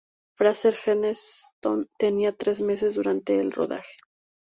Fraser 0.35 0.73
Heston 0.83 1.87
tenía 1.99 2.31
tres 2.31 2.63
meses 2.63 2.95
durante 2.95 3.39
el 3.39 3.51
rodaje. 3.51 3.93